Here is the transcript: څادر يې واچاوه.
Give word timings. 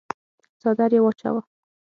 څادر 0.61 0.91
يې 0.95 0.99
واچاوه. 1.03 1.41